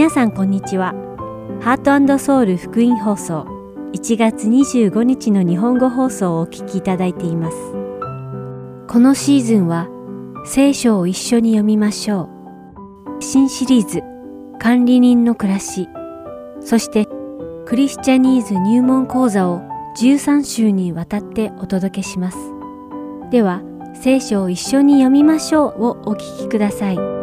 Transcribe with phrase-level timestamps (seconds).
[0.00, 0.94] 皆さんこんにちは。
[1.60, 3.42] ハートソウル福音放送
[3.92, 7.56] 1月25日の日本語放送をお聞きいただいています。
[8.88, 9.88] このシーズンは
[10.46, 12.30] 聖書を一緒に読みましょ
[13.18, 13.22] う。
[13.22, 14.02] 新シリーズ
[14.58, 15.86] 管理人の暮らし、
[16.62, 17.06] そして
[17.66, 19.60] クリスチャニーズ入門講座を
[19.98, 22.38] 13週にわたってお届けします。
[23.30, 23.60] では、
[23.92, 27.19] 聖書を一緒に読みましょうをお聞きください。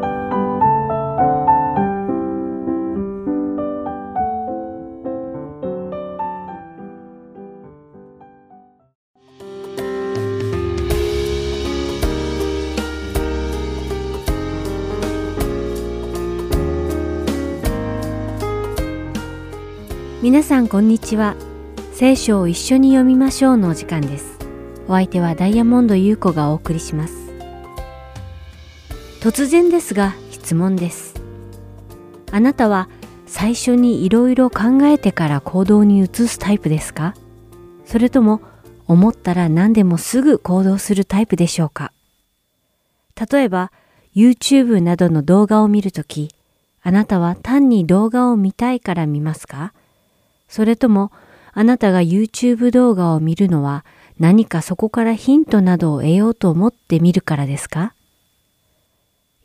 [20.28, 21.38] 皆さんこんにちは。
[21.94, 24.38] 聖書を一緒に読みましょうのお時間です。
[24.90, 27.32] お相手はダイヤモンド優子がお送りします。
[29.22, 31.14] 突然ですが質問です。
[32.30, 32.90] あなたは
[33.26, 37.16] 最初にいろいろ考えてから行動に移すタイプですか？
[37.86, 38.42] それとも
[38.86, 41.94] 思ったら何でもすぐ行動するタイプでしょうか？
[43.32, 43.72] 例えば
[44.14, 46.36] YouTube などの動画を見るとき、
[46.84, 49.72] あなたは単に動画を見たいから見ますか？
[50.48, 51.12] それとも
[51.54, 53.84] あなたが YouTube 動画を見るのは
[54.20, 57.94] 何かそこからヒントなどを得ようと思って見るからですか？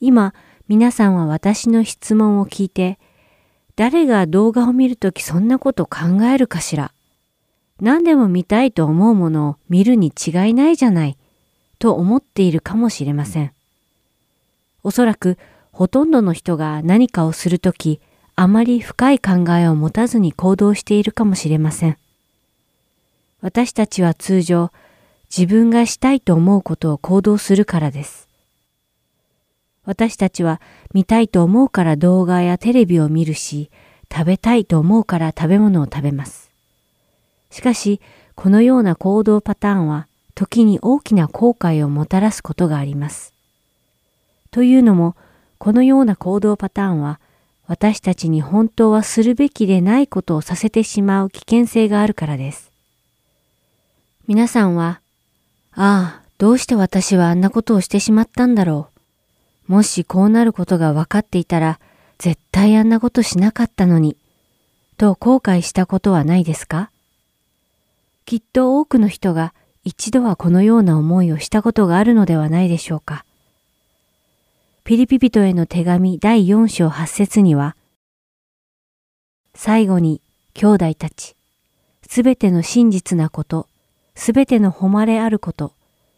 [0.00, 0.34] 今
[0.68, 2.98] 皆さんは私の質問を聞いて
[3.76, 6.92] 誰が動画を見るときそんなこと考えるかしら？
[7.80, 11.16] 何でも見たいと思うものを見るに違いないじゃない
[11.78, 13.52] と思っているかもしれません。
[14.84, 15.36] おそらく
[15.72, 18.00] ほとんどの人が何かをするとき
[18.34, 21.98] あまり深い考えを持たずに行動しているかもしれません。
[23.40, 24.70] 私たちは通常
[25.36, 28.28] 自分がしたいと思うことを行動するからです。
[29.84, 30.60] 私たちは
[30.94, 33.70] 見たいと思うから動画やテレビを見るし、
[34.12, 36.50] 食べたいと思うから食べ物を食べます。
[37.50, 38.00] しかし、
[38.34, 43.32] このような行動パターンは時に大きな後悔をもたらすことがあります。
[44.50, 45.16] というのも、
[45.58, 47.20] このような行動パターンは
[47.72, 52.70] 私たちに本当はするべきでないことをさせてしまう危険性があるからです。
[54.26, 55.00] 皆さんは、
[55.72, 58.90] ああ、どうして私はあんなことをしてしまったんだろ
[59.68, 59.72] う。
[59.72, 61.80] もしこうなることが分かっていたら、
[62.18, 64.18] 絶対あんなことしなかったのに、
[64.98, 66.90] と後悔したことはないですか？
[68.26, 73.24] きっと多くの人が一度はこのような思いをしたことがあるのではないでしょうか。
[74.84, 77.76] ピリピ人への手紙第4章8節には、
[79.54, 80.20] 最後に
[80.54, 81.36] 兄弟たち、
[82.08, 83.68] すべての真実なこと、
[84.16, 85.72] すべての誉れあること、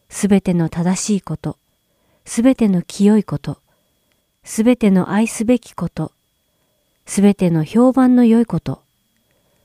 [0.08, 1.58] すべての正しいこと、
[2.24, 3.58] すべての清いこと、
[4.44, 6.10] すべての愛すべきこと、
[7.04, 8.80] すべての評判の良いこと、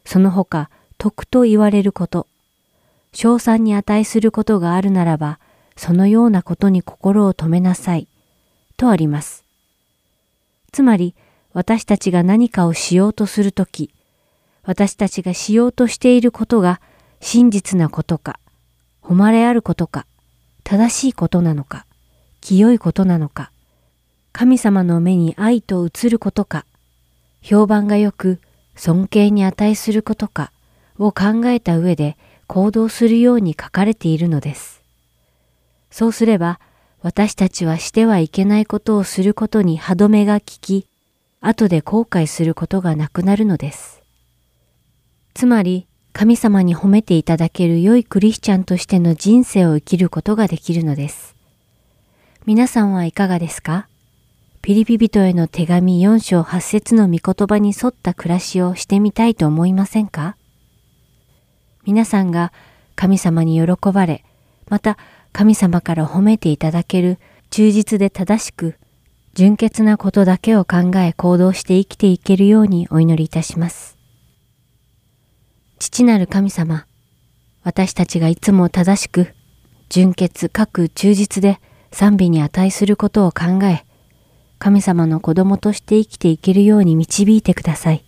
[0.04, 2.28] その他徳と言われること、
[3.14, 5.40] 賞賛に値することがあるならば、
[5.78, 8.09] そのようなことに心を止めなさい。
[8.80, 9.44] とあります。
[10.72, 11.14] つまり、
[11.54, 13.92] 私たちが何かをしようとするとき、
[14.64, 16.80] 私たちがしようとしていることが
[17.20, 18.40] 真実なことか、
[19.02, 20.06] 誉れあることか、
[20.64, 21.86] 正しいことなのか、
[22.40, 23.52] 清いことなのか、
[24.32, 26.66] 神様の目に愛と映ることか、
[27.42, 28.40] 評判が良く
[28.76, 30.52] 尊敬に値することか
[30.98, 32.18] を考えた上で
[32.48, 34.82] 行動するように書かれているのです。
[35.92, 36.60] そうすれば、
[37.02, 40.86] 私たちはしてはいけないことをすることに歯止めが効き、
[41.42, 44.04] 後で後悔することがなくなるのです。
[45.34, 51.36] つまり、神様に褒めていただける良いクリスチャンとしての人生を生きることができるのです。
[52.46, 53.88] 皆さんはいかがですか？
[54.62, 60.36] ピリピ人への手紙4章8節の御言葉に沿った暮らしをしてみたいと思いませんか？
[61.86, 62.52] 皆さんが
[62.96, 64.26] 神様に喜ばれ、
[64.68, 64.98] また
[65.32, 67.20] 神様から褒めていただける
[67.50, 68.76] 忠実で正しく
[69.34, 73.98] 純潔なことだけを考え行動して生きていけるようにお祈りいたします。
[75.80, 76.86] 父なる神様、
[77.64, 79.34] 私たちがいつも正しく
[79.90, 81.60] 純潔かく忠実で
[81.92, 83.86] 賛美に値することを考え、
[84.58, 88.04] 神様の子供として生きていけるように導いてください。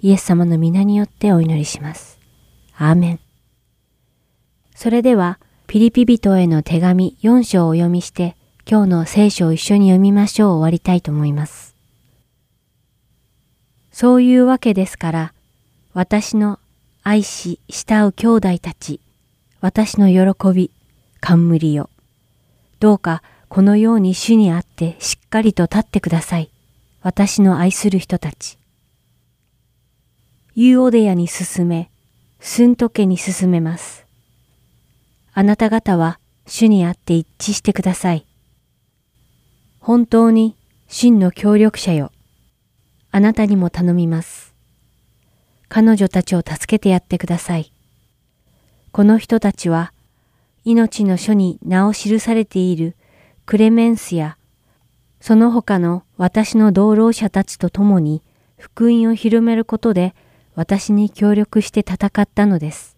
[0.00, 2.18] イエス様の皆によってお祈りします。
[2.76, 3.20] アーメン。
[4.74, 8.36] それでは、ピリピ人への手紙4章をお読みして、
[8.70, 11.74] 今日の聖書を一緒に読みましょう終わりたいと思います。
[13.90, 15.32] そういうわけですから、
[15.92, 16.60] 私の
[17.02, 19.00] 愛し慕う兄弟たち、
[19.60, 20.70] 私の喜び、
[21.20, 21.90] 冠よ。
[22.78, 26.50] どうかこのように主にあってしっかりと立ってください。
[27.02, 28.56] 私の愛する人たち。
[30.54, 31.90] ユーオデヤに進め、
[32.38, 34.05] スント家に進めます。
[35.38, 38.24] あなた方は主にあって一致してください。
[39.78, 40.56] 本当に
[40.88, 42.10] 真の協力者よ。
[43.10, 44.54] あなたにも頼みます。
[45.68, 47.70] 彼女たちを助けてやってください。
[48.92, 49.92] この人たちは
[50.64, 52.96] 命の書に名を記されている
[53.44, 54.38] クレメンスや
[55.20, 58.22] その他の私の同労者たちと共に
[58.56, 60.14] 福音を広めることで
[60.54, 62.95] 私に協力して戦ったのです。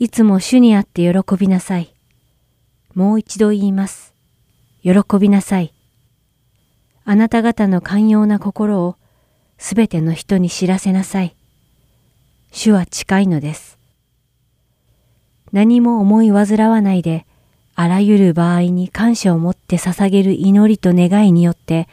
[0.00, 1.94] いつも主にあって喜びなさい。
[2.94, 4.14] もう一度言います。
[4.82, 5.74] 喜びなさい。
[7.04, 8.96] あなた方の寛容な心を
[9.58, 11.36] すべての人に知らせなさい。
[12.50, 13.76] 主は近いのです。
[15.52, 17.26] 何も思い煩わないで、
[17.74, 21.88] あらゆる場合に感謝を持って捧げる祈りと願いによって、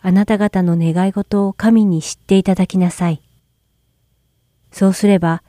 [0.00, 3.20] あなた方の願い事を神に知っていただきなさい。
[4.72, 5.42] そうすれば、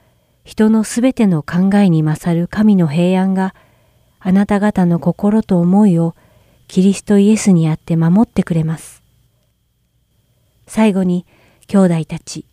[0.46, 3.56] 人のすべての考えに勝る神の平安が、
[4.20, 6.16] あなた方の心と思いを
[6.68, 9.02] キリストイエスにあって守ってくれます。
[10.68, 11.26] 最後に、
[11.68, 12.46] 兄弟たち、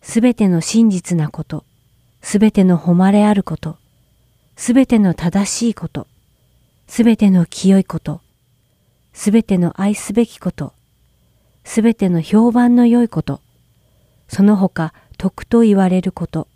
[0.00, 1.64] すべての真実なこと、
[2.22, 3.76] すべての誉れあること、
[4.56, 6.06] すべての正しいこと、
[6.86, 8.22] すべての清いこと、
[9.12, 10.72] すべての愛すべきこと、
[11.64, 13.40] すべての評判の良いこと、
[14.26, 16.48] その他徳と言われること、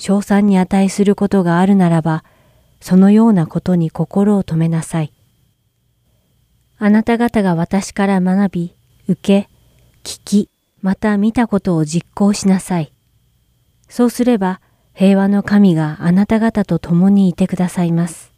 [0.00, 2.24] 賞賛に値することがあるならば、
[2.80, 5.12] そのようなことに心を止めなさい。
[6.78, 8.74] あなた方が私から学び、
[9.08, 9.48] 受け、
[10.02, 10.48] 聞き、
[10.80, 12.94] また見たことを実行しなさい。
[13.90, 14.62] そうすれば、
[14.94, 18.32] 平和の神があなた方と共にいてくださいます。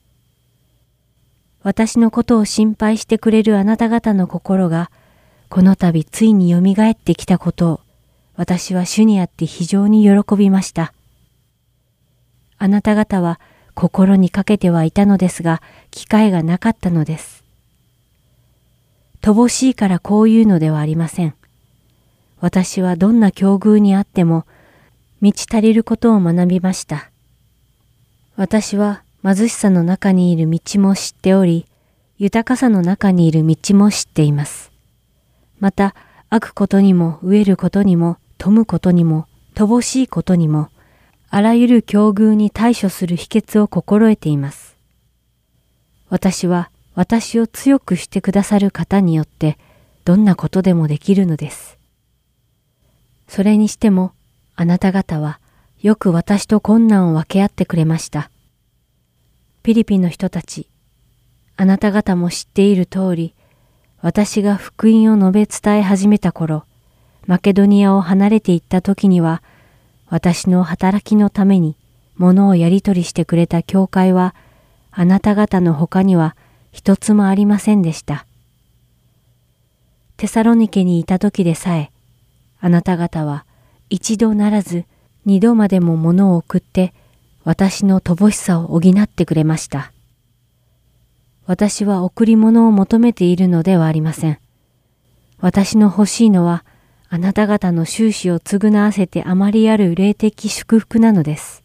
[1.63, 4.91] 私のことを心配してくれるあなた方の心が、
[5.49, 7.81] この度ついに蘇ってきたことを
[8.35, 10.93] 私は主にあって非常に喜びました。
[12.63, 13.41] あなた方は
[13.75, 15.61] 心にかけてはいたのですが、
[15.91, 17.43] 機会がなかったのです。
[19.21, 21.35] 乏しいからこういうのではありません。
[22.39, 24.47] 私はどんな境遇にあっても、
[25.21, 27.11] 満ち足りることを学びました。
[28.37, 31.67] 私は貧しさの中にいる道も知っており、
[32.17, 34.71] 豊かさの中にいる道も知っています。
[35.59, 35.97] また、
[36.31, 39.27] 悪ことにも飢えることにも富むことにも
[39.57, 40.69] 乏しいことにも
[41.35, 44.77] あらゆる境遇に対処する秘訣を心得ています。
[46.11, 49.57] 私は私を強くしてくださる方によって
[50.05, 51.79] どんなことでもできるのです。
[53.29, 54.13] それにしても
[54.57, 55.41] あなた方は
[55.81, 58.31] よく私と困難を分け合ってくれました。
[59.63, 60.69] ピリピンの人たち、
[61.57, 63.35] あなた方も知っている通り、
[64.03, 66.65] 私が福音を述べ伝え始めた頃、
[67.27, 69.43] マケドニアを離れて行った時には、
[70.13, 71.75] 私の働きのために
[72.17, 74.35] 物をやり取りしてくれた教会は、
[74.91, 76.37] あなた方の他には
[76.71, 78.27] 一つもありませんでした。
[80.19, 81.93] テサロニケにいた時でさえ、
[82.61, 83.47] あなた方は
[83.89, 84.85] 一度ならず
[85.25, 86.93] 二度までも物を送って
[87.43, 89.93] 私の乏しさを補ってくれました。
[91.47, 94.39] 私は贈り物を求めているのではありません。
[95.39, 96.67] 私の欲しいのは
[97.15, 101.63] あなた方の収支を償わせてあまりある霊的祝福なのです。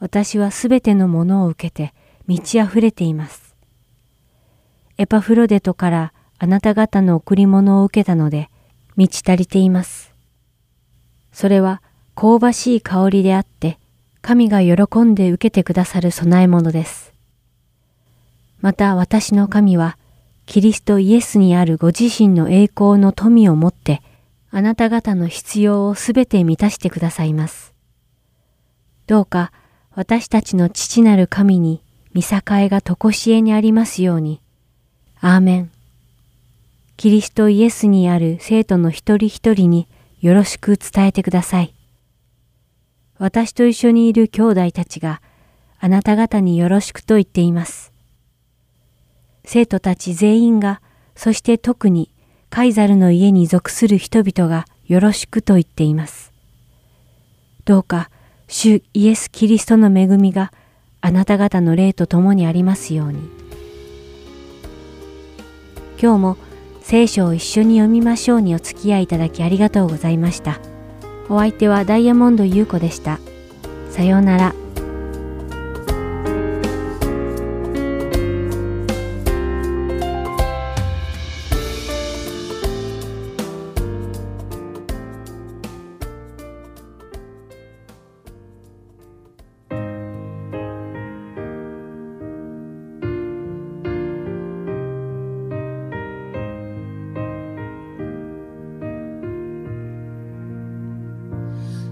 [0.00, 1.94] 私はすべてのものを受けて
[2.26, 3.56] 満ち溢れています。
[4.98, 8.50] エパフロデトからあなた方の贈り物を受けたので
[8.96, 10.12] 満ち足りています。
[11.32, 11.80] それは
[12.14, 13.78] 香ばしい香りであって、
[14.20, 17.14] 神が喜んで受けてくださる供え物です。
[18.60, 19.96] また私の神は
[20.46, 24.00] キリストイエスにあるご自身の栄光の富をもって、
[24.50, 27.74] あなた方の必要をすべて満たしてくださいます。
[29.06, 29.52] どうか
[29.92, 31.82] 私たちの父なる神に
[32.14, 34.40] 見境がとこしえにありますように。
[35.20, 35.70] アーメン。
[36.96, 39.88] キリストイエスにある生徒の一人一人に
[40.20, 41.74] よろしく伝えてください。
[43.18, 45.20] 私と一緒にいる兄弟たちが
[45.80, 47.95] あなた方によろしくと言っています。
[49.46, 50.82] 生徒たち全員が、
[51.14, 52.10] そして特に
[52.50, 56.32] カイザルの家に属する人々がよろしくと言っています。
[57.64, 58.10] どうか、
[58.48, 60.52] 主イエス・キリストの恵みが
[61.00, 63.20] あなた方の霊と共にありますように。
[66.00, 66.36] 今日も
[66.82, 70.58] 聖書を一緒に読みましょうにお付き合いいただきありがとうございました。
[71.28, 73.18] お相手はダイヤモンド優子でした。
[73.90, 74.65] さようなら。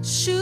[0.05, 0.34] Shoot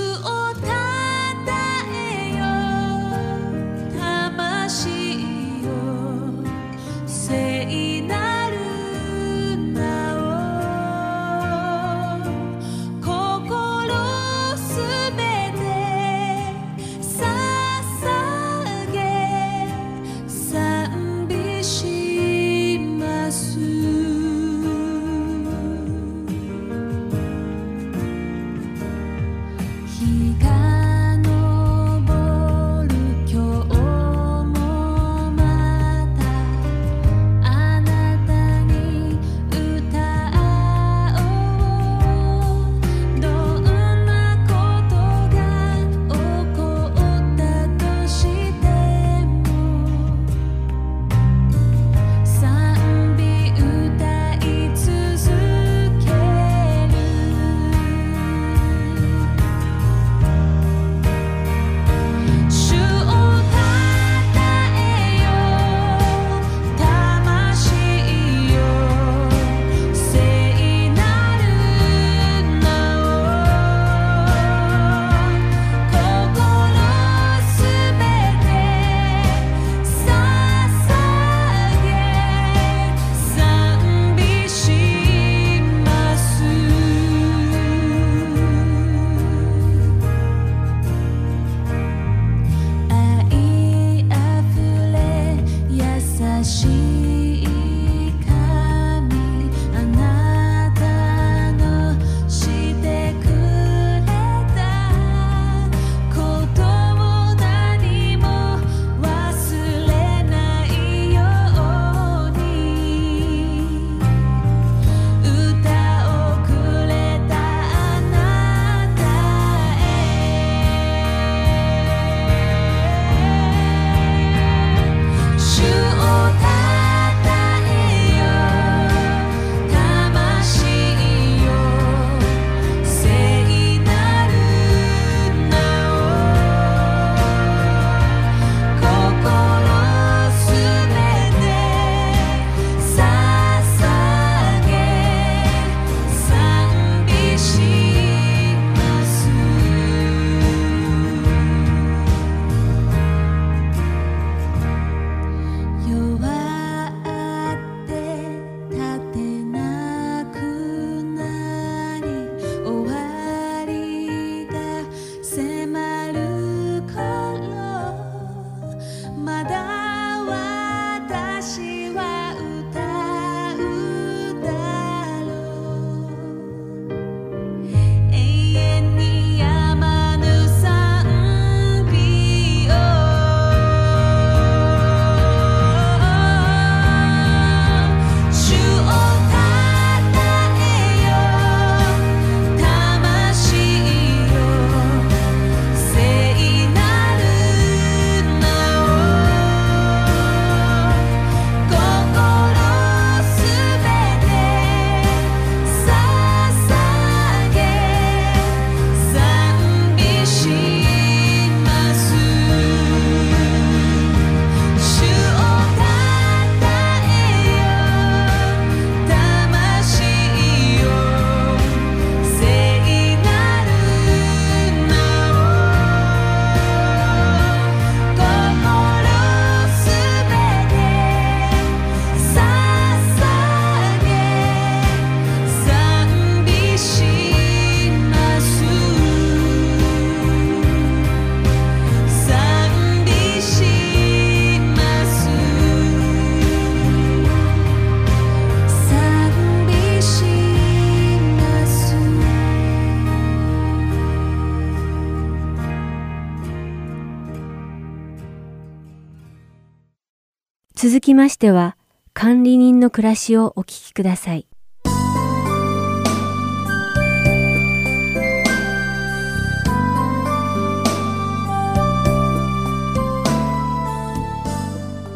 [260.83, 261.77] 続きましては、
[262.13, 264.47] 管理人の暮らしをお聞きください。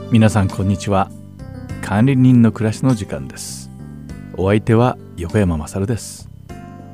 [0.10, 1.12] 皆さんこんにちは。
[1.82, 3.70] 管理人の暮らしの時間です。
[4.38, 6.30] お相手は横山まさるです。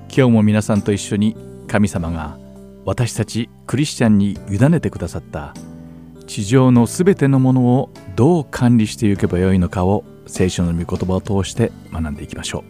[0.08, 1.38] 今日も皆さんと一緒に
[1.68, 2.40] 神様が
[2.86, 5.54] 私たちクリスチャンに委ねてくださった
[6.34, 12.64] 地上のすべてのものをどう管理していけばよいのかを聖書の御言葉を通して学んでいきましょ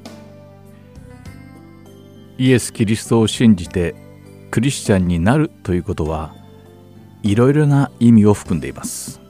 [2.38, 2.42] う。
[2.42, 3.96] イエス・キリストを信じて
[4.52, 6.36] クリスチャンになるということは
[7.22, 9.22] いろいろな意味を含んでいます。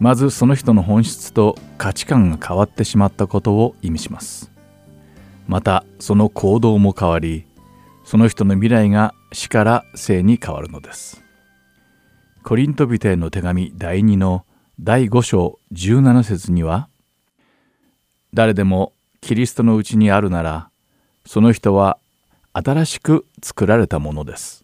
[0.00, 4.50] まずその人の本質と価値観が変わってしまったことを意味します。
[5.46, 7.46] またその行動も変わり
[8.02, 11.23] その人の未来が死から生に変わるのです。
[12.44, 14.44] コリント人への手紙第2の
[14.78, 16.90] 第5章17節には
[18.34, 20.68] 誰でもキリストのうちにあるなら
[21.24, 21.96] その人は
[22.52, 24.62] 新しく作られたものです。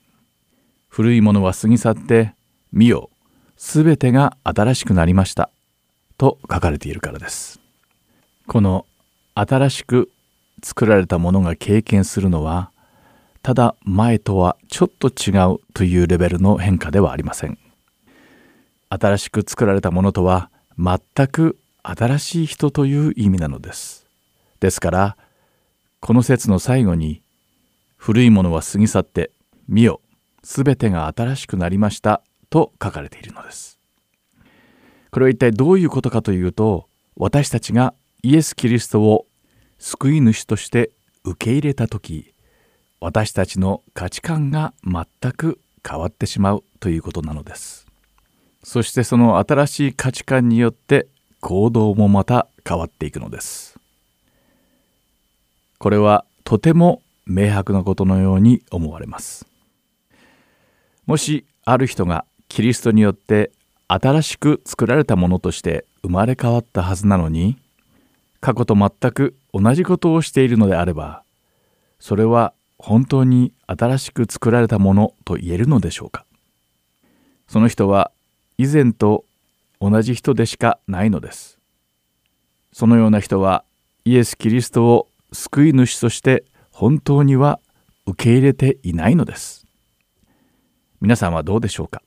[0.90, 2.34] 古いものは過ぎ去って
[2.70, 3.08] 見よ
[3.56, 5.49] すべてが新しくなりました。
[6.18, 7.60] と書かれているからです。
[8.46, 8.84] この
[9.34, 10.10] 新しく
[10.62, 12.72] 作られたものが経験するのは
[13.40, 17.56] ただ前とはちょっと違うというレベルの変化ではありません。
[18.90, 24.06] 新しく作られたものとは全く新しい人という意味なのです。
[24.59, 25.16] ですから
[26.00, 27.23] この説の最後に
[27.97, 29.30] 古いものは過ぎ去って
[29.68, 30.00] 見よ
[30.42, 33.78] すべてが新しくなりましたと書かれているのです。
[35.12, 39.26] これは一体どういうことかというと私たちがイエス・キリストを
[39.78, 40.90] 救い主として
[41.25, 42.35] 受け入れた時
[43.00, 47.79] 私たちの価値観が全く変わってしまうということなのです。
[48.62, 51.06] そしてその新しい価値観によって
[51.40, 53.78] 行動もまた変わっていくのです。
[55.78, 59.46] これはとても明白なことのように思われます。
[61.06, 63.50] もしある人がキリストによって
[63.88, 67.56] 新しく作られたものとして生まれ変わったはずなのに
[68.40, 71.23] 過去と全く同じことをしているのであれば
[71.99, 76.25] それは本当に新しく作られたものと言えるのでしょうか。
[77.49, 78.10] その人は
[78.62, 79.25] 以前と
[79.80, 81.58] 同じ人でしかないのです。
[82.75, 83.64] そのような人は
[84.04, 87.58] イエス・キリストを救い主として本当には
[88.04, 89.66] 受け入れていないのです。
[91.00, 92.02] 皆さんはどうでしょうか？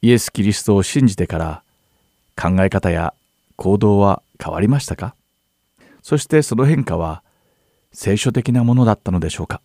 [0.00, 1.64] イエス・キリストを信じてから
[2.40, 3.12] 考え方や
[3.56, 5.16] 行動は変わりましたか？
[6.02, 7.24] そしてその変化は
[7.90, 9.60] 聖書的なものだったのでしょうか？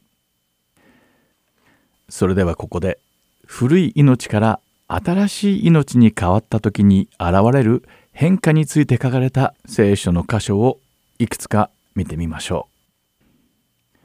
[2.09, 2.97] それではここで
[3.45, 10.79] 古い命から新しい命に変わった時に現れる変化について書かれた聖書の箇所を
[11.19, 13.99] いくつか見てみましょう。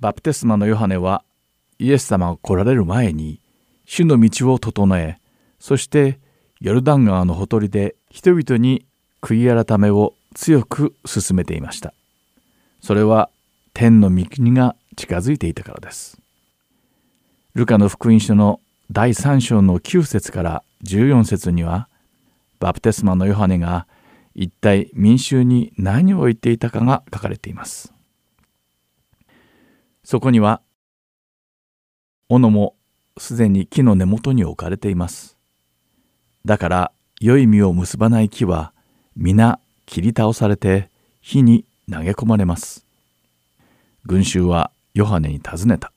[0.00, 1.24] バプテスマのヨハネは
[1.78, 3.40] イエス様が来られる前に
[3.84, 5.18] 主の道を整え
[5.58, 6.18] そして
[6.60, 8.86] ヨルダン川のほとりで人々に
[9.20, 11.92] 悔い改めを強く進めていました。
[12.80, 13.28] それは
[13.74, 16.20] 天の御国が近づいていたからです。
[17.54, 18.60] ルカの福音書の
[18.92, 21.88] 第3章の9節から14節には
[22.58, 23.86] バプテスマのヨハネが
[24.34, 27.94] 一体民衆に何を言っていたかが書かれています。
[30.02, 30.60] そこには
[32.28, 32.74] 斧も
[33.16, 35.36] すでに木の根元に置かれています。
[36.44, 38.72] だから良い実を結ばない木は
[39.14, 42.84] 皆切り倒されて火に投げ込まれます。
[44.04, 45.92] 群衆はヨハネに尋ねた。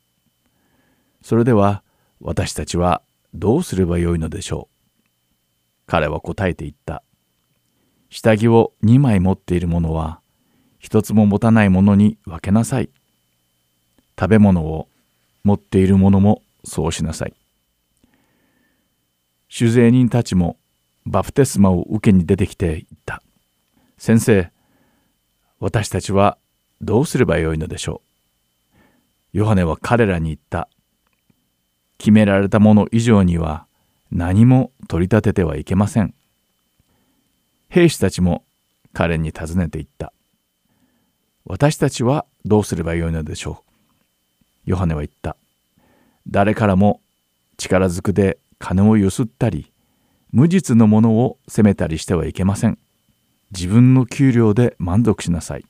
[1.23, 1.82] それでは
[2.25, 3.01] 私たちは
[3.33, 5.01] どうすればよいのでしょう？
[5.87, 7.03] 彼は答えて言った。
[8.09, 10.21] 下着を2枚持っている者は
[10.79, 12.89] 一つも持たない者に分けなさい。
[14.17, 14.87] 食べ物を
[15.43, 17.33] 持っている者もそうしなさい。
[19.49, 20.55] 酒税人たちも
[21.05, 23.21] バプテスマを受けに出てきて言った。
[23.97, 24.49] 先生、
[25.59, 26.37] 私たちは
[26.81, 28.01] どうすればよいのでしょ
[29.33, 29.39] う？
[29.39, 30.69] ヨハネは彼らに言った。
[32.03, 33.65] 決められたもの以上には
[34.11, 36.13] 何も取り立ててはいけません。
[37.69, 38.43] 兵士たちも
[38.91, 40.11] 彼に尋ねていった。
[41.45, 43.63] 私たちはどうすればよいのでしょ
[44.67, 44.71] う？
[44.71, 45.37] ヨハネは言った。
[46.27, 46.99] 誰からも
[47.55, 49.71] 力ずくで金をゆすったり、
[50.33, 52.77] 無実のものを責めたりしてはいけません。
[53.51, 55.65] 自分の給料で満足しなさい。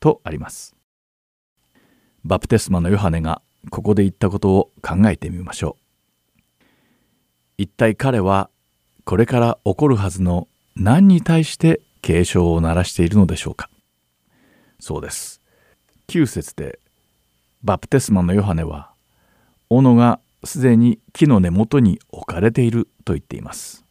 [0.00, 0.74] とあります。
[2.24, 6.64] バプテスマのヨハネがここで言ったことを考えてみましょう。
[7.58, 8.50] 一体彼は
[9.04, 13.70] これから起こるはずの何に対して警鐘を鳴らしているのでしょうか
[14.80, 15.40] そうです。
[16.08, 16.80] 9節で
[17.62, 18.90] バプテスマのヨハネは
[19.70, 23.84] 斧がすでに木の根元に置かれていると言っています。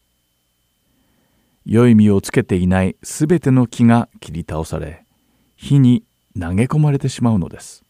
[1.66, 5.06] 良い実をつけていないすべての木が切り倒され
[5.56, 6.04] 火に
[6.40, 7.84] 投げ込まれてしまうのです。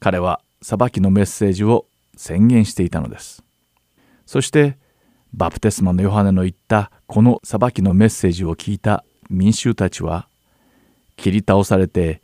[0.00, 3.44] 彼は裁きのメッセージを宣言していたのです。
[4.26, 4.76] そして
[5.32, 10.26] バプテスマのヨハネの言ったこの裁きのメッセージを聞いた民衆たちは
[11.14, 12.20] 切り倒されて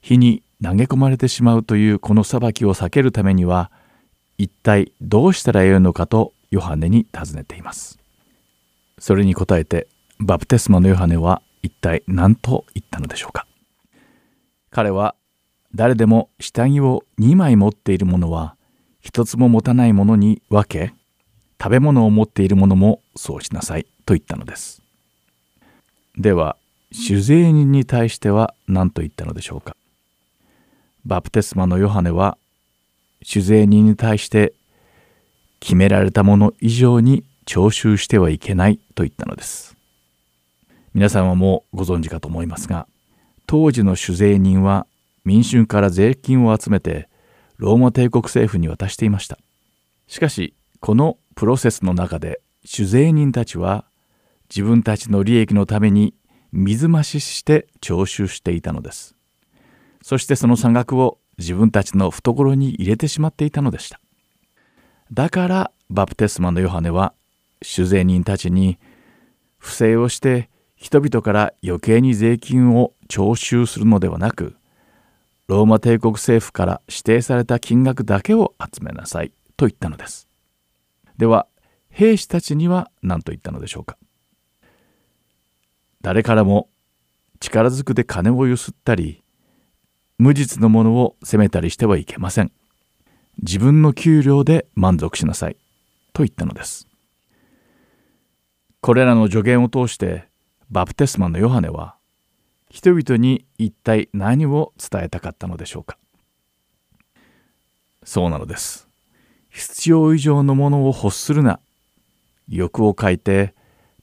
[0.00, 3.70] 火に投げ込まれてしまうというこの裁きを避けるためには
[4.38, 7.98] 一体どうしたらよいのかとヨハネに尋ねています。
[8.98, 9.86] それに答えて
[10.18, 13.46] バプテスマのヨハネは一体何と言ったのでしょうか
[14.70, 15.14] 彼は
[15.74, 18.56] 誰でも下着を2枚持っている者は
[19.00, 20.94] 一つも持たない者に分け
[21.60, 24.82] 食べ物を持っている者もそうしなさいと言ったのです。
[26.18, 26.56] では
[26.92, 29.76] 酒税人に対しては何と言ったのでしょうか
[31.06, 32.36] バプテスマのヨハネは
[33.24, 34.52] 酒税人に対して
[35.58, 39.76] 決められたもの以上に徴収してはいけないと言ったのです。
[40.92, 42.86] 皆さんはもうご存知かと思いますが
[43.46, 44.86] 当時の酒税人は
[45.24, 47.08] 民衆から税金を集めて
[47.56, 49.38] ローマ帝国政府に渡していました。
[50.06, 53.84] しかしこのプロセスの中で酒税人たちは
[54.48, 56.14] 自分たちの利益のために
[56.52, 59.14] 水増しして徴収していたのです。
[60.02, 64.00] そしてその差額を自分たちの懐に入れてしまっていたのでした。
[65.12, 67.14] だからバプテスマのヨハネは
[67.62, 68.78] 酒税人たちに
[69.58, 74.56] 不正をして人々から余計に税金を徴収するのではなく
[75.52, 80.26] ローマ帝国政府から指定された金額だけを集めなさいと言ったのです。
[81.18, 81.46] では
[81.90, 83.98] 兵士たちには何と言ったのでしょうか
[86.00, 86.70] 誰からも
[87.38, 89.22] 力ずくで金をゆすったり
[90.16, 92.50] 無実のものを責めたりしてはいけません。
[93.42, 95.58] 自分の給料で満足しなさい
[96.14, 96.88] と言ったのです。
[98.80, 100.24] これらの助言を通して
[100.70, 101.96] バプテスマのヨハネは
[102.72, 105.98] 人々に一体何を伝えたかったのでしょうか
[108.02, 108.88] そうなのです。
[109.50, 111.60] 必要以上のものを欲するな
[112.48, 113.54] 欲を書いて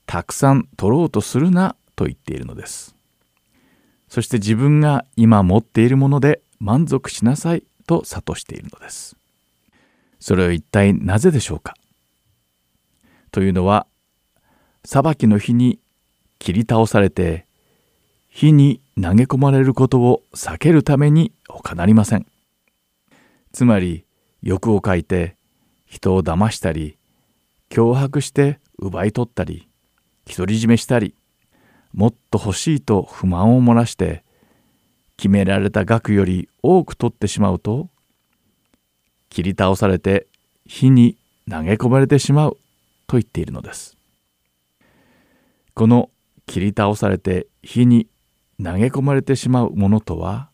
[0.05, 2.93] たくさん取ろうとするなと言っているのです。
[4.07, 9.15] そして自分が今持っているもので満足しなさいと諭しているのです。
[10.19, 11.73] それは一体なぜでしょうか
[13.31, 13.87] というのは
[14.85, 15.79] 裁きの日に
[16.37, 17.48] 切り倒されて
[18.39, 22.25] 火に投げ込まれることを避けるために他なりません。
[23.51, 24.05] つまり
[24.41, 25.35] 欲を書いて
[25.85, 26.97] 人を騙したり
[27.69, 29.67] 脅迫して奪い取ったり
[30.25, 31.15] 独り占めしたり
[31.91, 34.23] もっと欲しいと不満を漏らして
[35.17, 37.89] 決められた額より多く取ってしまうと
[39.27, 40.27] 切り倒されて
[40.65, 41.17] 火に
[41.51, 42.57] 投げ込まれてしまう
[43.05, 43.97] と言っているのです。
[45.73, 46.09] この
[46.45, 48.07] 切り倒されて火に
[48.61, 50.49] 投げ込まれてしまうものとは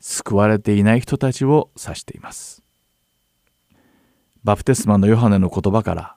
[0.00, 2.62] 救われていない人たちを指しています。
[4.42, 6.16] バプテスマのヨハネの言葉から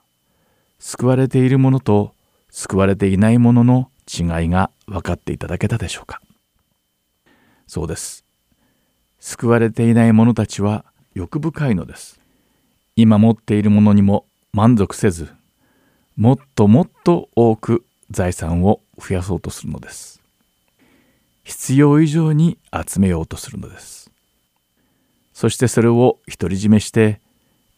[0.78, 2.14] 救われているものと
[2.50, 6.20] 救われていないものの違いが分かっていただけたでしょうか。
[7.66, 8.24] そうです。
[9.18, 12.18] 救われていない者たちは欲深いのです。
[12.96, 15.28] 今持っているものにも満足せず
[16.16, 20.19] もっともっと多く財産を増やそうとするのです。
[21.42, 24.10] 必要以上に集めようとするのです。
[25.32, 27.20] そしてそれを独り占めして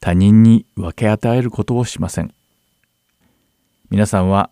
[0.00, 2.34] 他人に分け与えることをしません。
[3.88, 4.50] 皆さんは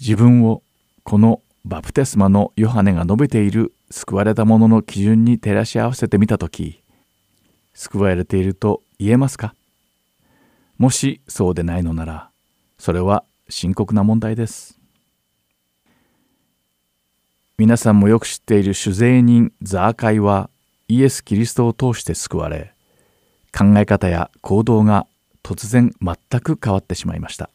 [0.00, 0.62] 自分を
[1.04, 6.82] このバプテスマのヨハネが述べている救われた者の基準に照らし合わせてみた時
[7.74, 9.54] 救われていると言えますか？
[10.76, 12.30] もしそうでないのなら
[12.78, 14.77] それは深刻な問題です。
[17.58, 20.48] 皆さんもよく知っている酒税人ザーカイは
[20.86, 22.72] イエス・キリストを通して救われ
[23.52, 25.08] 考え方や行動が
[25.42, 27.50] 突然全く変わってしまいました。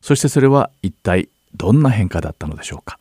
[0.00, 3.00] そしてそれは一体どんな変化だったのでしょうか。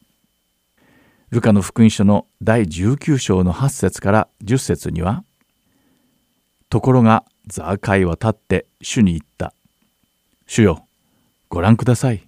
[1.30, 5.24] ルカの福音書の第19章の8節から10節には
[6.72, 9.54] ところがザーカイは立って主に言った。
[10.48, 10.88] 主よ
[11.50, 12.28] ご覧ください。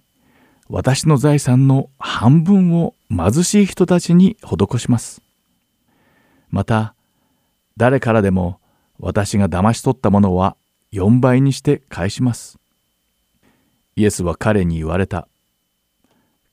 [0.68, 5.20] 私の財産の半分を貧しい人たちに施します。
[6.50, 6.94] また
[7.76, 8.58] 誰からでも
[8.98, 10.56] 私が騙し取ったものは
[10.92, 12.58] 4倍にして返します。
[13.96, 15.28] イエスは彼に言われた。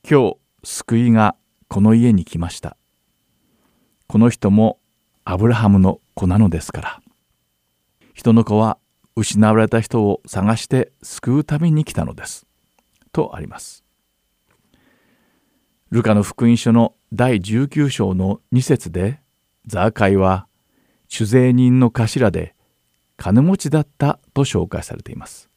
[0.08, 1.34] 今日救いが
[1.68, 2.76] この家に来ました。
[4.06, 4.78] この人も
[5.24, 7.02] アブラハムの子なのですから。
[8.12, 8.76] 人の子は
[9.16, 12.46] 失われた人を探して救うために来たのです。
[13.12, 13.82] とあります。
[15.90, 19.20] ルカの福音書の第19章の2節で
[19.66, 20.46] ザーカイは
[21.08, 22.54] 酒税人の頭で
[23.16, 25.50] 金持ちだったと紹介されています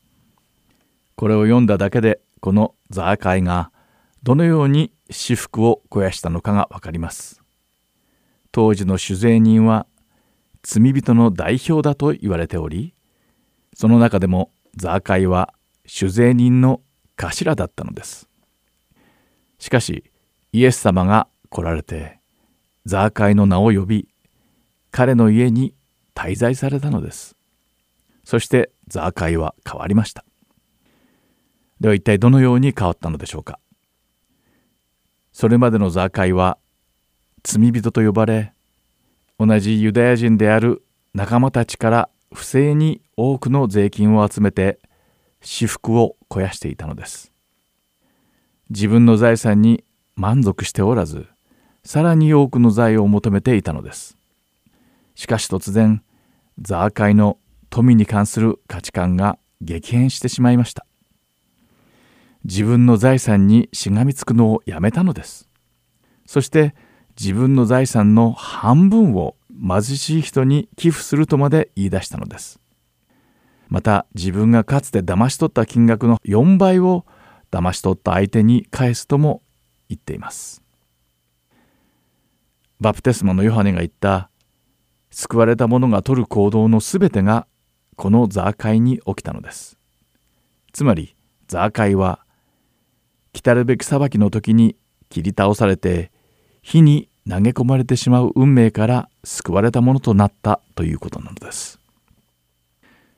[1.15, 3.71] これを読んだだけでこのザーカイが
[4.23, 7.43] どのように私服を肥やしたのかがわかります。
[8.53, 9.87] 当時の酒税人は
[10.61, 12.93] 罪人の代表だと言われており
[13.73, 15.53] その中でもザーカイは
[15.87, 16.79] 酒税人の
[17.17, 18.29] 頭だったのです
[19.57, 20.03] しかし
[20.55, 22.19] イエス様が来られて
[22.85, 24.07] ザーカイの名を呼び
[24.91, 25.73] 彼の家に
[26.13, 27.35] 滞在されたのです。
[28.23, 30.23] そしてザーカイは変わりました。
[31.79, 33.59] では一体どのように変わったのでしょうか。
[35.31, 36.59] それまでのザーカイは
[37.41, 38.53] 罪人と呼ばれ
[39.39, 40.85] 同じユダヤ人である
[41.15, 44.79] 仲間たちから不正に多くの税金を集めて
[45.41, 47.31] 私腹を肥やしていたのです。
[48.69, 49.83] 自分の財産に
[50.15, 51.27] 満足しておらず
[51.83, 54.17] さらに多くの財を求めていたのです。
[55.15, 56.01] しかし突然
[56.61, 57.37] ザーカイの
[57.69, 60.85] 富に関する価値観が激変してしまいました。
[62.45, 65.49] 自分の財産にしがみつくのをやめたのです。
[66.25, 66.75] そして
[67.19, 72.59] 自分の財産の半分を貧しい人に寄付するとまで言い出したのです。
[73.69, 77.05] また自分がかつて騙し取った金額の4倍を
[77.51, 79.41] 騙し取った相手に返すとも
[79.89, 80.61] 言っています。
[82.79, 84.29] バプテスマのヨハネが言った
[85.09, 87.47] 救われた者が取る行動のすべてが
[87.95, 89.77] このザーカイに起きたのです。
[90.73, 91.15] つまり
[91.47, 92.19] ザーカイは
[93.31, 94.75] 来るべき裁きの時に
[95.09, 96.11] 切り倒されて
[96.61, 101.79] 火に投げ込まれてしまう運命から救われたものとなったということなのです。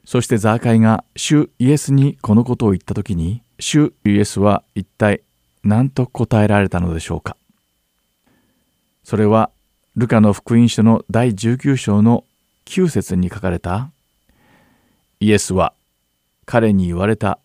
[0.03, 5.21] そしてザーカイが主イエスにこのことを言った時に主イエスは一体
[5.65, 7.35] 何と答えられたのでしょうか？
[9.03, 9.49] それは
[9.95, 12.23] ルカの福音書の第19章の
[12.65, 13.89] 9節に書かれた
[15.19, 15.73] イエスは
[16.45, 17.39] 彼に言われた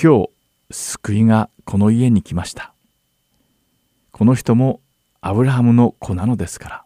[0.00, 0.30] 今日
[0.70, 2.72] 救いがこの家に来ました。
[4.12, 4.80] この人も
[5.20, 6.84] アブラハムの子なのですから。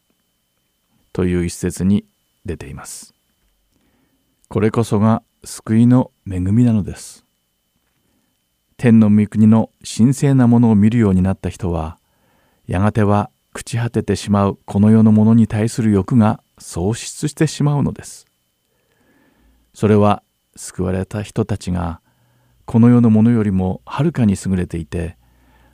[1.13, 2.05] という一節に
[2.45, 3.15] 出ています。
[4.49, 7.24] これこそが救いの恵みなのです。
[8.77, 11.99] 天の御国の神聖なものを見るようになった人は
[12.67, 18.27] やがては朽ち果ててしまうこの世のものに対する欲が喪失してしまうのです。
[19.75, 20.23] それは
[20.57, 22.01] 救われた人たちが
[22.65, 25.17] この世のものよりもはるかに優れていて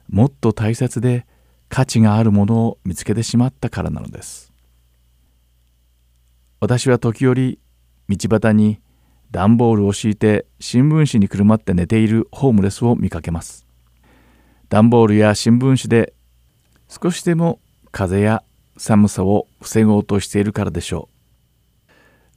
[0.08, 1.26] もっと大切で
[1.68, 4.52] 価値があるものを見つけてしまったからなのです。
[6.60, 7.58] 私は時折
[8.08, 8.80] 道端に
[9.30, 13.66] 段ボールを敷いて新聞紙にくるまって寝ているホームレスを見かけます。
[14.68, 16.14] 段ボールや新聞紙で
[16.88, 17.60] 少しでも
[17.92, 18.42] 風や
[18.76, 21.08] 寒さを防ごうとしているからでしょ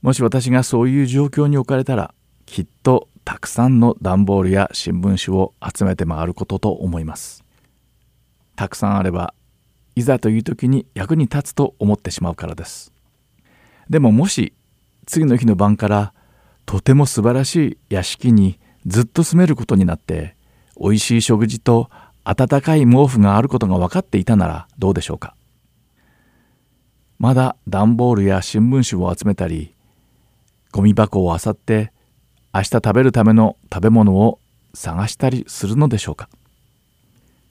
[0.02, 0.06] う。
[0.06, 2.14] もし私がそういう状況に置かれたら
[2.46, 7.42] きっとたくさんの段ボールや新聞紙を集めて回ることと思います。
[8.54, 9.34] たくさんあれば
[9.96, 12.92] いざという時に役に立つと思ってしまうからです。
[13.88, 14.52] でももし
[15.06, 16.14] 次の日の晩から
[16.66, 20.36] とても素晴らしい屋敷にずっと住めることになって
[20.80, 21.90] 美味しい食事と
[22.24, 25.34] 温かい毛布があることが分かっていたならどうでしょうか。
[27.18, 29.74] まだ段ボールや新聞紙を集めたり
[30.72, 31.92] ゴミ箱を漁って
[32.52, 34.40] 明日食べるための食べ物を
[34.74, 36.28] 探したりするのでしょうか。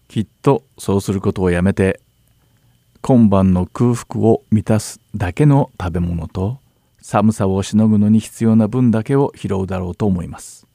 [0.10, 2.02] きっとそうすることをやめて
[3.02, 6.60] 今晩の空腹を満たすだけの食べ物と
[7.03, 10.65] 寒さをしのぐのに必要な分だけを拾うだろうと思います。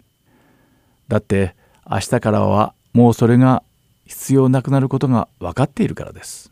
[1.08, 1.56] だって
[1.90, 3.62] 明日からはもうそれが
[4.04, 6.50] 必要なくなることが分かっているからです。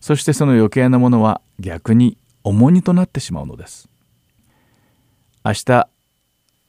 [0.00, 3.88] そしてその余計なものは逆に重荷となってしまうのです。
[5.44, 5.88] 明日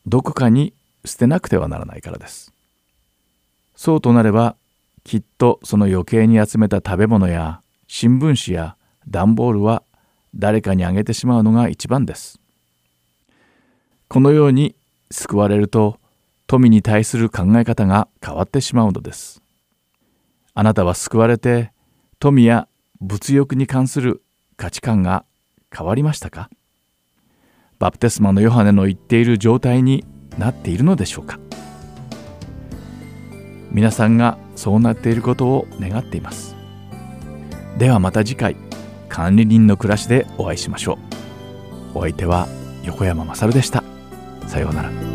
[0.06, 0.74] どこかに
[1.06, 2.54] 捨てなくてはならないからです。
[3.76, 4.56] そうとなれば
[5.04, 9.82] きっとその余計に集めた食べ物や新聞紙や段ボールは
[10.36, 12.40] 誰かにあげてしまうのが一番です。
[14.08, 14.76] このように
[15.12, 15.98] 救われると
[16.48, 19.42] 富に対する考え方が変わってしまうのです。
[20.54, 21.72] あなたは救われて
[22.20, 22.68] 富や
[23.02, 24.22] 物欲に関する
[24.58, 25.26] 価値観が
[25.76, 26.50] 変わりましたか？
[27.80, 30.06] バプテスマのヨハネの言っている状態に
[30.38, 31.40] なっているのでしょうか？
[33.72, 36.56] 皆さんがそうなっていることを願っています。
[37.78, 38.65] ではまた次回。
[39.16, 41.00] 管理人の暮らしでお会いしましょ
[41.94, 42.00] う。
[42.00, 42.50] お相手は
[42.84, 43.82] 横山まさるでした。
[44.46, 45.15] さようなら。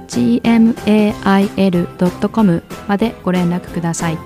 [1.23, 1.73] gmail.com
[2.87, 4.17] までご連絡ください。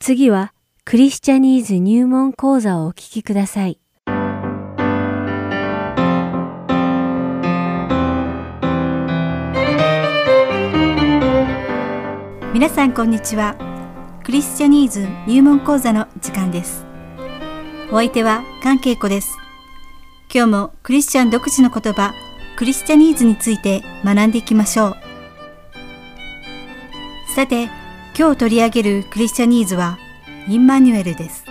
[0.00, 0.54] 次は
[0.86, 3.78] クリスチャニーズ入門講座をお聞きください。
[12.54, 13.77] 皆さんこんにちは。
[14.28, 16.84] クリスチャニーズ入門講座の時間です。
[17.90, 19.38] お相手は関恵子です。
[20.30, 22.12] 今日もクリスチャン独自の言葉、
[22.54, 24.96] クリスチャニーズについて学んでいきましょう。
[27.34, 27.70] さて、
[28.18, 29.96] 今日取り上げるクリスチャニーズは、
[30.46, 31.46] インマニュエルです。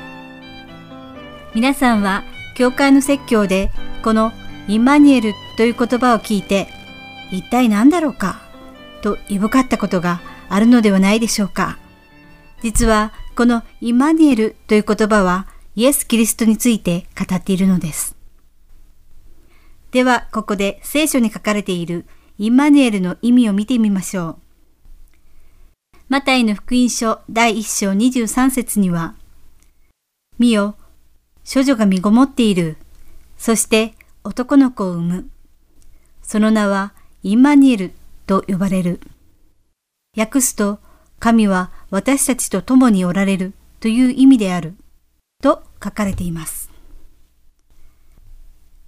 [1.56, 2.26] 皆さんは、
[2.56, 3.72] 教会の説教で、
[4.04, 4.34] この
[4.68, 6.68] インマニュエルという言葉を聞いて、
[7.32, 8.40] 一体何だろうか、
[9.02, 11.80] といぶかったことがあるのではないでしょうか。
[12.62, 18.16] 実はこのイマニエルという言葉はイエス・キリストについて語っているのです。
[19.92, 22.06] ではここで聖書に書かれている
[22.38, 24.38] イマニエルの意味を見てみましょう。
[26.10, 29.16] マタイの福音書第1章23節には、
[30.40, 30.76] 見よ、
[31.52, 32.78] 処女が身ごもっている。
[33.38, 33.94] そして
[34.24, 35.30] 男の子を産む。
[36.22, 36.94] その名は
[37.24, 37.94] インマニエル
[38.26, 39.02] と呼ばれる。
[40.16, 40.80] 訳すと、
[41.20, 44.76] 神は私たちと共におられるという意味である。
[45.42, 46.72] と書かれています。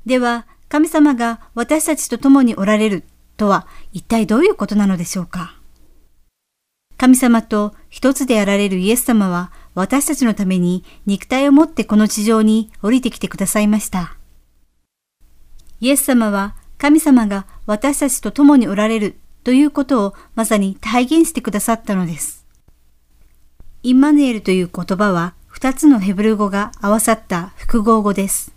[0.06, 3.04] では、神様が私たちと共におられる
[3.38, 5.56] とは一体どういうことなのでしょうか
[6.95, 14.18] 神様と一つであられるイエス様は私たちのために肉体を持ってこの地上に降りてきてくださいました。
[15.80, 22.39] イエス様は神様が私たちと共におられるということをまさに体現してくださったのです。
[23.82, 28.52] インマヌエルという言葉は二つのヘブル語が合わさった複合語です。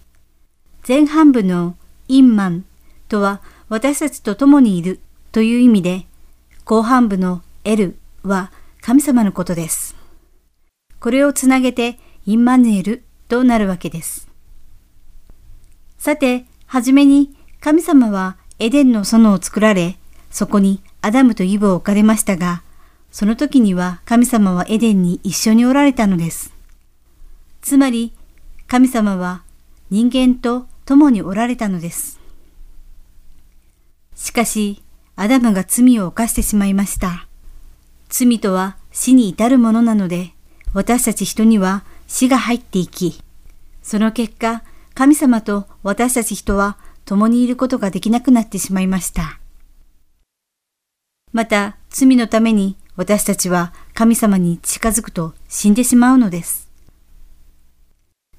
[0.87, 1.77] 前半部の
[2.09, 2.64] インマン
[3.09, 4.99] とは私たちと共にいる
[5.31, 6.07] という意味で、
[6.64, 8.51] 後半部のエルは
[8.81, 9.95] 神様のことです。
[10.99, 14.29] これをつなげてインマヌエルとなるわけです。
[15.99, 19.99] さて、はじめに神様はエデンの園を作られ、
[20.33, 22.64] そこにアダムとイブを置かれましたが、
[23.13, 26.53] その時には神様はエデンに一緒におられたのです。
[27.61, 28.13] つまり、
[28.67, 29.43] 神様は
[29.91, 32.19] 人間と共におられたのです。
[34.15, 34.83] しかし、
[35.15, 37.29] アダムが罪を犯してしまいました。
[38.09, 40.33] 罪とは死に至るものなので、
[40.73, 43.23] 私たち人には死が入っていき、
[43.83, 44.63] その結果、
[44.95, 49.39] 神様と私たち人は共にいることができなくなってしまいました。
[51.33, 56.68] また、罪のために私たちは神様に近づくと死んでしまうのです。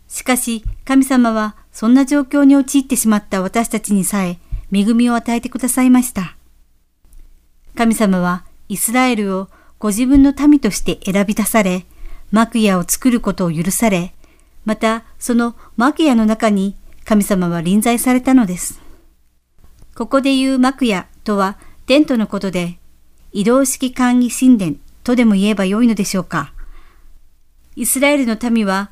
[0.07, 4.37] しかし、神様はそんな状況に陥ってしまった私たちにさえ
[4.71, 6.35] 恵みを与えてくださいました。
[7.75, 9.49] 神様はイスラエルを
[9.79, 11.85] ご自分の民として選び出され、
[12.31, 14.13] 幕屋を作ることを許され、
[14.65, 16.75] またその幕屋の中に
[17.05, 18.79] 神様は臨在されたのです。
[19.95, 22.77] ここで言う幕屋とはテントのことで、
[23.33, 26.53] 移動式簡易神殿とでも言えばよいのでしょうか。
[27.75, 28.91] イスラエルの民は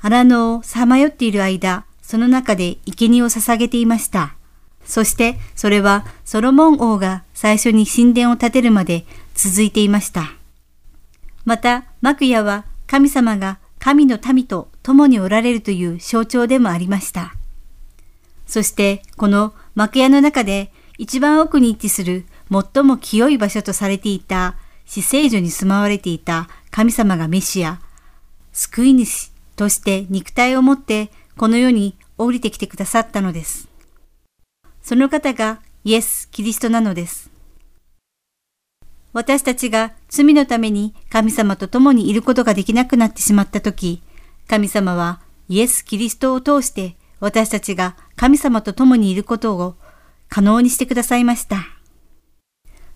[0.00, 4.34] 荒野をさまよっている間、その中で生贄を捧げていました。
[4.84, 10.32] そしてそれはソロモン王が最初に神殿を建てるまで続いていました。
[11.44, 17.34] また、幕屋は神様が神の民と共におられるという象徴でもありました。
[18.46, 27.80] そしてこの幕屋の中で一番奥に位置する最も清い場所とされていた死聖所に住まわれていた神様がメシア、
[28.52, 33.68] 救い主として肉体を持ってこの世に降りてきてくださったのです。
[34.82, 37.30] その方がイエス・キリストなのです。
[39.12, 44.02] 私たちが罪のために神様と共にいることができなくなってしまったとき、
[44.48, 49.76] 神様はイエス・キリストを通して私たちが神様と共にいることを
[50.28, 51.81] 可能にしてくださいました。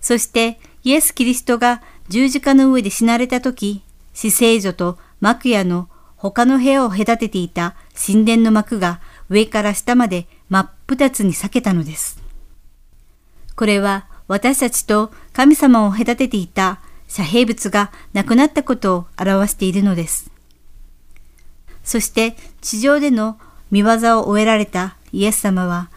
[0.06, 3.82] そしてイエス・キリストが十字架の上で死なれたとき、
[4.14, 7.74] 死聖所と幕屋の他の部屋を隔てていた
[8.06, 12.22] 神殿の幕が上から下まで真っ二つに裂けたのです。
[13.56, 16.78] これは私たちと神様を隔てていた
[17.08, 20.30] 遮蔽物がなくなったことを表しているのです。
[21.82, 23.40] そして地上での
[23.72, 25.90] 見業を終えられたイエス様は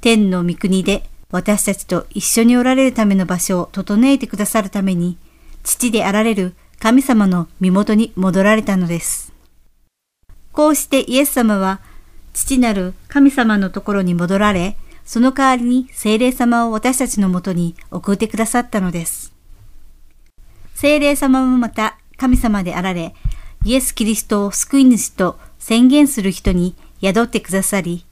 [0.00, 5.18] 天の御国で私たちと一緒におられるための場所を整えてくださるために
[5.64, 9.34] 父であられる神様の身元に戻られたのです。
[10.52, 11.80] こうしてイエス様は
[12.32, 19.34] 父なる神様のところに戻られ、その代わりに精霊様を私たちのもとに送ってくださったのです。
[20.74, 23.14] 精霊様もまた神様であられ、
[23.62, 28.06] イエス・キリストを救い主と宣言する人に宿ってくださり、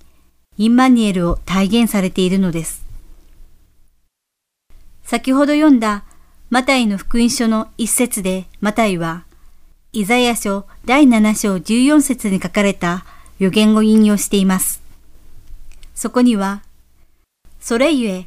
[0.59, 2.84] インマニエルを体現されているのです。
[5.05, 6.05] 先ほど読んだ
[6.49, 9.25] マタイの福音書の一節でマタイは、
[9.93, 13.05] イザヤ書第7章14節に書かれた
[13.39, 14.83] 予言を引用しています。
[15.95, 16.63] そこには、
[17.61, 18.27] それゆえ、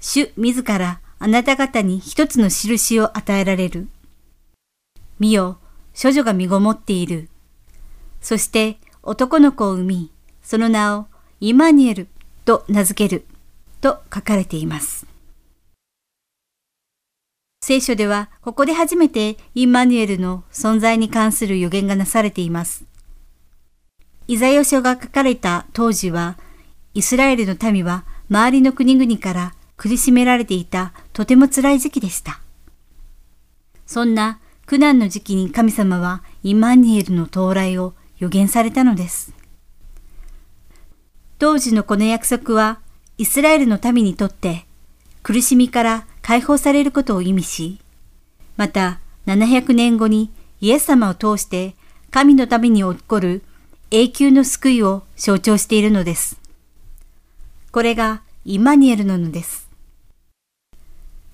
[0.00, 3.88] 主自らあなた方に一つの印を与えられる。
[5.18, 5.58] 見よ、
[6.00, 7.28] 処女が身ごもっている。
[8.20, 10.12] そして男の子を産み、
[10.42, 11.06] その名を
[11.40, 12.06] イマニエル
[12.44, 13.24] と名付ける。
[13.80, 15.07] と書かれています。
[17.68, 22.86] 聖書ではここで初めてインマニュエルの存在に関する予言がなされています。
[24.26, 26.38] イザヤ書が書かれた当時は、
[26.94, 32.40] イスラエルの民は周りの国々から苦しめられていたとても辛い時期でした。
[33.84, 39.34] そんな苦難の時期に神様はインマニエルの到来を予言されたのです。
[41.38, 42.80] 当時のこの約束は
[43.18, 44.64] イスラエルの民にとって
[45.22, 47.78] 苦しみから解放されることを意味し、
[48.58, 51.74] また700年後にイエス様を通して
[52.10, 53.42] 神のために起こる
[53.90, 56.38] 永久の救いを象徴しているのです。
[57.72, 59.70] これがイマニエルなのです。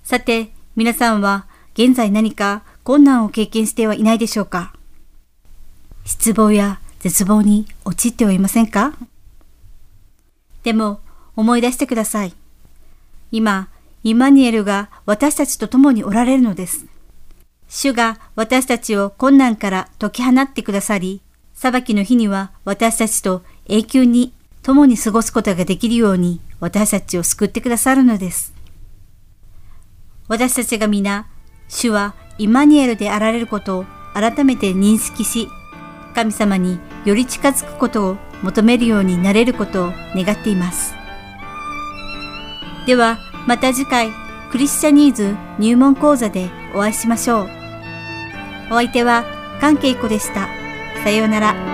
[0.04, 4.74] さて、皆さんは現在何か困難を経験してはいないでしょうか？
[6.04, 8.94] 失望や絶望に陥ってはいませんか？
[10.62, 11.00] でも
[11.34, 12.34] 思い出してください。
[13.32, 13.68] 今、
[14.04, 16.84] イマニエルが私たちと共におられるのです。
[17.68, 21.22] 主が私たちを困難から解き放ってくださり、
[21.54, 28.52] 裁きの日には私たちと永久に共に過ごすことができるように私たちを救ってくださるのです。
[30.28, 31.26] 私たちが皆、
[31.68, 35.48] 主はイマニエルであられることを改めて認識し、
[36.14, 40.94] 神様により近づくことを求めるようになれることを願っています。
[42.86, 44.10] では、また次回、
[44.50, 47.48] クリスチャニーズ入門講座でお会いしましょう。
[48.70, 49.24] お相手は
[49.60, 50.48] 関係子でした。
[51.02, 51.73] さようなら。